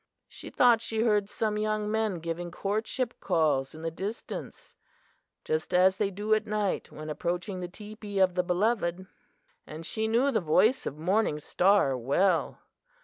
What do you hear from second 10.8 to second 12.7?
of Morning Star well!